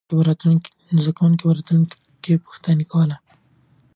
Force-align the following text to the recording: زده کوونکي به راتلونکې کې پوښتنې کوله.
زده 1.01 1.11
کوونکي 1.17 1.43
به 1.45 1.53
راتلونکې 1.57 1.97
کې 2.23 2.33
پوښتنې 2.45 2.85
کوله. 2.91 3.17